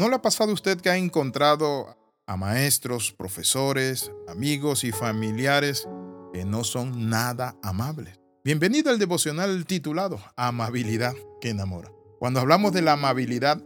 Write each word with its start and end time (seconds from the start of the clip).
¿No 0.00 0.08
le 0.08 0.14
ha 0.14 0.22
pasado 0.22 0.50
a 0.50 0.54
usted 0.54 0.80
que 0.80 0.88
ha 0.88 0.96
encontrado 0.96 1.94
a 2.26 2.36
maestros, 2.38 3.12
profesores, 3.12 4.10
amigos 4.28 4.82
y 4.82 4.92
familiares 4.92 5.86
que 6.32 6.46
no 6.46 6.64
son 6.64 7.10
nada 7.10 7.58
amables? 7.62 8.18
Bienvenido 8.42 8.90
al 8.90 8.98
devocional 8.98 9.66
titulado 9.66 10.18
Amabilidad 10.36 11.12
que 11.42 11.50
enamora. 11.50 11.92
Cuando 12.18 12.40
hablamos 12.40 12.72
de 12.72 12.80
la 12.80 12.94
amabilidad, 12.94 13.62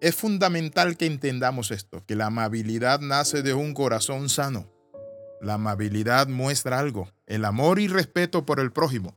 es 0.00 0.14
fundamental 0.14 0.96
que 0.96 1.04
entendamos 1.04 1.70
esto, 1.70 2.02
que 2.06 2.16
la 2.16 2.28
amabilidad 2.28 3.00
nace 3.00 3.42
de 3.42 3.52
un 3.52 3.74
corazón 3.74 4.30
sano. 4.30 4.72
La 5.42 5.54
amabilidad 5.54 6.26
muestra 6.26 6.78
algo, 6.78 7.10
el 7.26 7.44
amor 7.44 7.80
y 7.80 7.88
respeto 7.88 8.46
por 8.46 8.60
el 8.60 8.72
prójimo, 8.72 9.14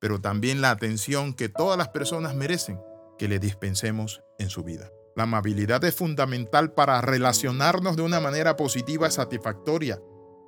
pero 0.00 0.20
también 0.20 0.60
la 0.60 0.72
atención 0.72 1.34
que 1.34 1.48
todas 1.48 1.78
las 1.78 1.90
personas 1.90 2.34
merecen 2.34 2.80
que 3.16 3.28
le 3.28 3.38
dispensemos 3.38 4.24
en 4.40 4.50
su 4.50 4.64
vida. 4.64 4.90
La 5.20 5.24
amabilidad 5.24 5.84
es 5.84 5.94
fundamental 5.94 6.72
para 6.72 6.98
relacionarnos 7.02 7.94
de 7.94 8.00
una 8.00 8.20
manera 8.20 8.56
positiva 8.56 9.06
y 9.06 9.10
satisfactoria 9.10 10.00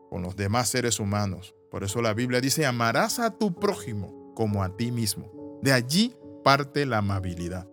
con 0.08 0.22
los 0.22 0.34
demás 0.34 0.70
seres 0.70 0.98
humanos. 0.98 1.54
Por 1.70 1.84
eso 1.84 2.00
la 2.00 2.14
Biblia 2.14 2.40
dice, 2.40 2.64
amarás 2.64 3.18
a 3.18 3.36
tu 3.36 3.54
prójimo 3.54 4.32
como 4.34 4.62
a 4.62 4.74
ti 4.74 4.90
mismo. 4.90 5.60
De 5.60 5.74
allí 5.74 6.16
parte 6.42 6.86
la 6.86 6.96
amabilidad. 6.96 7.68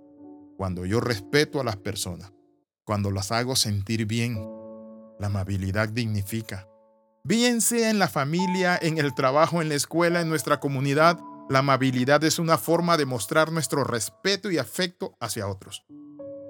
Cuando 0.58 0.86
yo 0.86 1.00
respeto 1.00 1.62
a 1.62 1.64
las 1.64 1.78
personas, 1.78 2.34
cuando 2.84 3.12
las 3.12 3.32
hago 3.32 3.56
sentir 3.56 4.06
bien, 4.06 4.36
la 5.22 5.28
amabilidad 5.28 5.88
dignifica. 5.88 6.68
Bien 7.24 7.62
sea 7.62 7.92
en 7.92 7.98
la 7.98 8.10
familia, 8.10 8.78
en 8.82 8.98
el 8.98 9.14
trabajo, 9.14 9.62
en 9.62 9.70
la 9.70 9.76
escuela, 9.76 10.20
en 10.20 10.28
nuestra 10.28 10.60
comunidad, 10.60 11.18
la 11.50 11.60
amabilidad 11.60 12.22
es 12.26 12.40
una 12.40 12.58
forma 12.58 12.98
de 12.98 13.06
mostrar 13.06 13.54
nuestro 13.54 13.86
respeto 13.86 14.52
y 14.52 14.58
afecto 14.58 15.16
hacia 15.22 15.48
otros. 15.48 15.86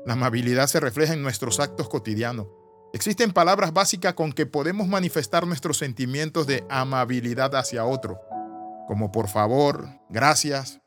La 0.09 0.13
amabilidad 0.13 0.66
se 0.66 0.80
refleja 0.80 1.13
en 1.13 1.22
nuestros 1.22 1.59
actos 1.59 1.88
cotidianos. 1.88 2.48
Existen 2.94 3.31
palabras 3.31 3.73
básicas 3.73 4.16
con 4.16 4.34
que 4.34 4.47
podemos 4.47 4.88
manifestar 4.88 5.45
nuestros 5.45 5.78
sentimientos 5.78 6.47
de 6.47 6.66
amabilidad 6.67 7.53
hacia 7.53 7.86
otro, 7.86 8.19
como 8.88 9.11
por 9.11 9.28
favor, 9.28 9.88
gracias, 10.09 10.81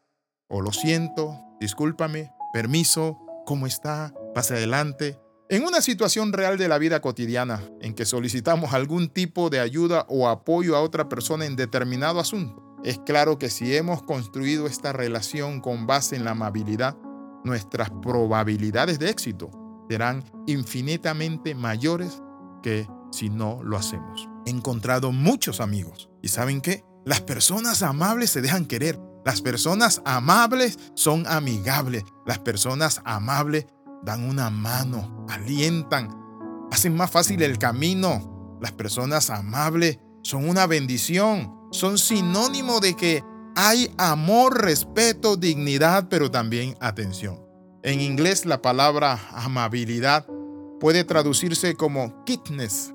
o 0.48 0.60
lo 0.60 0.72
siento, 0.72 1.38
discúlpame, 1.60 2.32
permiso, 2.52 3.16
¿cómo 3.46 3.68
está? 3.68 4.12
Pase 4.34 4.54
adelante. 4.54 5.20
En 5.48 5.62
una 5.62 5.82
situación 5.82 6.32
real 6.32 6.58
de 6.58 6.66
la 6.66 6.78
vida 6.78 7.00
cotidiana 7.00 7.62
en 7.80 7.94
que 7.94 8.06
solicitamos 8.06 8.72
algún 8.72 9.08
tipo 9.08 9.50
de 9.50 9.60
ayuda 9.60 10.04
o 10.08 10.26
apoyo 10.26 10.74
a 10.74 10.82
otra 10.82 11.08
persona 11.08 11.46
en 11.46 11.54
determinado 11.54 12.18
asunto, 12.18 12.76
es 12.82 12.98
claro 12.98 13.38
que 13.38 13.50
si 13.50 13.76
hemos 13.76 14.02
construido 14.02 14.66
esta 14.66 14.92
relación 14.92 15.60
con 15.60 15.86
base 15.86 16.16
en 16.16 16.24
la 16.24 16.32
amabilidad, 16.32 16.96
nuestras 17.44 17.90
probabilidades 17.90 18.98
de 18.98 19.10
éxito 19.10 19.50
serán 19.88 20.24
infinitamente 20.46 21.54
mayores 21.54 22.22
que 22.62 22.88
si 23.10 23.28
no 23.28 23.62
lo 23.62 23.76
hacemos. 23.76 24.28
He 24.46 24.50
encontrado 24.50 25.12
muchos 25.12 25.60
amigos 25.60 26.08
y 26.22 26.28
¿saben 26.28 26.60
qué? 26.60 26.84
Las 27.04 27.20
personas 27.20 27.82
amables 27.82 28.30
se 28.30 28.40
dejan 28.40 28.64
querer. 28.64 28.98
Las 29.24 29.40
personas 29.40 30.02
amables 30.04 30.78
son 30.94 31.26
amigables. 31.26 32.04
Las 32.26 32.38
personas 32.38 33.00
amables 33.04 33.66
dan 34.04 34.24
una 34.24 34.50
mano, 34.50 35.26
alientan, 35.28 36.08
hacen 36.70 36.96
más 36.96 37.10
fácil 37.10 37.42
el 37.42 37.58
camino. 37.58 38.58
Las 38.60 38.72
personas 38.72 39.30
amables 39.30 39.98
son 40.22 40.48
una 40.48 40.66
bendición, 40.66 41.52
son 41.72 41.98
sinónimo 41.98 42.80
de 42.80 42.94
que 42.94 43.24
hay 43.56 43.92
amor, 43.98 44.62
respeto, 44.62 45.36
dignidad, 45.36 46.06
pero 46.08 46.30
también 46.30 46.76
atención. 46.80 47.40
En 47.82 48.00
inglés 48.00 48.46
la 48.46 48.62
palabra 48.62 49.18
amabilidad 49.32 50.26
puede 50.80 51.04
traducirse 51.04 51.74
como 51.74 52.24
kindness. 52.24 52.92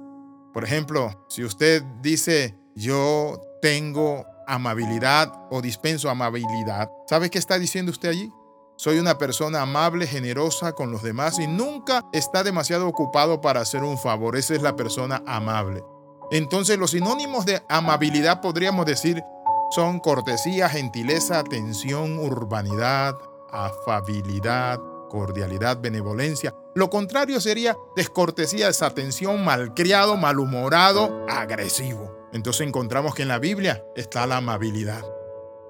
Por 0.53 0.63
ejemplo, 0.63 1.25
si 1.29 1.43
usted 1.43 1.83
dice 2.01 2.57
yo 2.75 3.41
tengo 3.61 4.25
amabilidad 4.47 5.31
o 5.51 5.61
dispenso 5.61 6.09
amabilidad, 6.09 6.89
¿sabe 7.07 7.29
qué 7.29 7.37
está 7.37 7.59
diciendo 7.59 7.91
usted 7.91 8.09
allí? 8.09 8.31
Soy 8.77 8.99
una 8.99 9.17
persona 9.17 9.61
amable, 9.61 10.05
generosa 10.05 10.73
con 10.73 10.91
los 10.91 11.01
demás 11.01 11.39
y 11.39 11.47
nunca 11.47 12.05
está 12.13 12.43
demasiado 12.43 12.87
ocupado 12.87 13.41
para 13.41 13.61
hacer 13.61 13.83
un 13.83 13.97
favor. 13.97 14.37
Esa 14.37 14.53
es 14.53 14.61
la 14.61 14.75
persona 14.75 15.23
amable. 15.25 15.83
Entonces 16.29 16.77
los 16.77 16.91
sinónimos 16.91 17.45
de 17.45 17.63
amabilidad 17.69 18.41
podríamos 18.41 18.85
decir 18.85 19.23
son 19.69 19.99
cortesía, 19.99 20.69
gentileza, 20.69 21.39
atención, 21.39 22.19
urbanidad, 22.19 23.15
afabilidad, 23.49 24.79
cordialidad, 25.09 25.81
benevolencia. 25.81 26.53
Lo 26.75 26.89
contrario 26.89 27.41
sería 27.41 27.75
descortesía, 27.95 28.67
desatención, 28.67 29.43
malcriado, 29.43 30.15
malhumorado, 30.15 31.25
agresivo. 31.27 32.29
Entonces 32.33 32.67
encontramos 32.67 33.15
que 33.15 33.23
en 33.23 33.29
la 33.29 33.39
Biblia 33.39 33.83
está 33.95 34.27
la 34.27 34.37
amabilidad. 34.37 35.03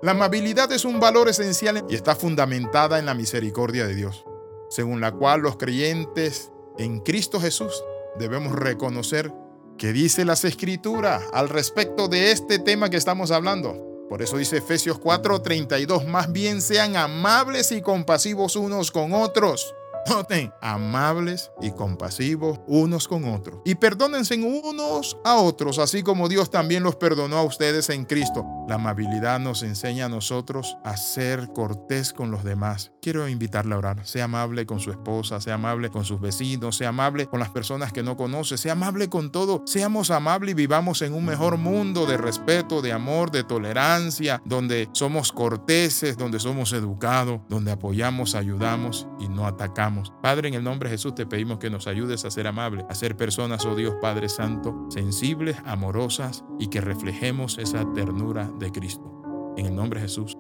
La 0.02 0.12
amabilidad 0.12 0.72
es 0.72 0.86
un 0.86 1.00
valor 1.00 1.28
esencial 1.28 1.84
y 1.90 1.96
está 1.96 2.16
fundamentada 2.16 3.00
en 3.00 3.06
la 3.06 3.16
misericordia 3.16 3.88
de 3.88 3.96
Dios, 3.96 4.26
según 4.70 5.02
la 5.02 5.12
cual 5.12 5.42
los 5.42 5.58
creyentes 5.58 6.52
en 6.78 7.00
Cristo 7.00 7.40
Jesús 7.40 7.84
debemos 8.20 8.54
reconocer 8.54 9.34
que 9.78 9.94
dice 9.94 10.26
las 10.26 10.44
escrituras 10.44 11.24
al 11.34 11.50
respecto 11.50 12.08
de 12.08 12.32
este 12.32 12.60
tema 12.60 12.90
que 12.90 12.98
estamos 12.98 13.32
hablando. 13.32 14.06
Por 14.10 14.22
eso 14.22 14.38
dice 14.38 14.58
Efesios 14.58 15.00
4:32, 15.00 16.06
más 16.06 16.32
bien 16.32 16.62
sean 16.62 16.96
amables 16.96 17.72
y 17.72 17.82
compasivos 17.82 18.56
unos 18.56 18.92
con 18.92 19.14
otros 19.14 19.76
Noten, 20.10 20.54
amables 20.62 21.52
y 21.62 21.72
compasivos 21.72 22.60
unos 22.68 23.08
con 23.08 23.26
otros. 23.26 23.60
Y 23.66 23.76
perdónense 23.76 24.36
unos 24.36 25.18
a 25.24 25.36
otros, 25.36 25.80
así 25.80 26.04
como 26.04 26.30
Dios 26.30 26.50
también 26.50 26.84
los 26.84 26.96
perdonó 26.96 27.38
a 27.38 27.44
ustedes 27.44 27.90
en 27.90 28.06
Cristo. 28.06 28.46
La 28.68 28.76
amabilidad 28.76 29.40
nos 29.40 29.64
enseña 29.64 30.06
a 30.06 30.10
nosotros 30.10 30.78
a 30.84 30.98
ser 30.98 31.50
cortés 31.54 32.14
con 32.14 32.32
los 32.32 32.44
demás. 32.44 32.92
Quiero 33.02 33.28
invitarle 33.28 33.76
a 33.76 33.78
orar. 33.78 34.06
Sea 34.06 34.26
amable 34.26 34.66
con 34.66 34.80
su 34.80 34.92
esposa, 34.92 35.42
sea 35.42 35.56
amable 35.56 35.90
con 35.90 36.06
sus 36.06 36.20
vecinos, 36.20 36.78
sea 36.78 36.90
amable 36.90 37.28
con 37.28 37.40
las 37.40 37.50
personas 37.50 37.92
que 37.94 38.04
no 38.04 38.18
conoce, 38.18 38.58
sea 38.58 38.74
amable 38.74 39.10
con 39.10 39.32
todo. 39.32 39.64
Seamos 39.66 40.12
amables 40.12 40.52
y 40.52 40.56
vivamos 40.56 41.02
en 41.02 41.14
un 41.14 41.26
mejor 41.26 41.58
mundo 41.58 42.06
de 42.06 42.18
respeto, 42.18 42.82
de 42.82 42.92
amor, 42.92 43.32
de 43.32 43.44
tolerancia, 43.44 44.42
donde 44.46 44.90
somos 44.92 45.32
corteses, 45.32 46.18
donde 46.18 46.40
somos 46.40 46.74
educados, 46.74 47.40
donde 47.50 47.72
apoyamos, 47.72 48.36
ayudamos 48.36 49.08
y 49.20 49.28
no 49.30 49.48
atacamos 49.48 49.97
Padre, 50.22 50.48
en 50.48 50.54
el 50.54 50.64
nombre 50.64 50.90
de 50.90 50.96
Jesús 50.96 51.16
te 51.16 51.26
pedimos 51.26 51.60
que 51.60 51.70
nos 51.70 51.88
ayudes 51.88 52.26
a 52.26 52.32
ser 52.32 52.48
amables, 52.48 52.86
a 52.90 52.96
ser 52.96 53.16
personas, 53.16 53.66
oh 53.66 53.76
Dios 53.76 53.96
Padre 54.02 54.30
Santo, 54.30 54.88
sensibles, 54.90 55.58
amorosas 55.66 56.44
y 56.60 56.68
que 56.68 56.82
reflejemos 56.82 57.58
esa 57.58 57.86
ternura 57.94 58.52
de 58.60 58.72
Cristo. 58.72 59.54
En 59.58 59.66
el 59.66 59.76
nombre 59.76 60.00
de 60.00 60.08
Jesús. 60.08 60.38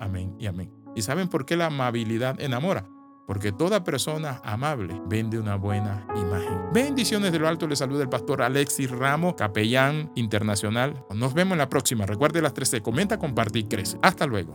Amén 0.00 0.34
y 0.38 0.46
amén. 0.46 0.72
¿Y 0.94 1.02
saben 1.02 1.28
por 1.28 1.46
qué 1.46 1.56
la 1.56 1.66
amabilidad 1.66 2.40
enamora? 2.40 2.88
Porque 3.26 3.52
toda 3.52 3.84
persona 3.84 4.40
amable 4.42 5.00
vende 5.06 5.38
una 5.38 5.56
buena 5.56 6.06
imagen. 6.16 6.72
Bendiciones 6.72 7.30
de 7.30 7.38
lo 7.38 7.46
alto, 7.46 7.68
le 7.68 7.76
saluda 7.76 8.02
el 8.02 8.08
pastor 8.08 8.40
Alexis 8.42 8.90
Ramos, 8.90 9.34
capellán 9.34 10.10
internacional. 10.14 11.04
Nos 11.14 11.34
vemos 11.34 11.52
en 11.52 11.58
la 11.58 11.68
próxima. 11.68 12.06
Recuerde 12.06 12.40
las 12.40 12.54
13. 12.54 12.80
Comenta, 12.80 13.18
comparte 13.18 13.58
y 13.58 13.64
crece. 13.64 13.98
Hasta 14.02 14.26
luego. 14.26 14.54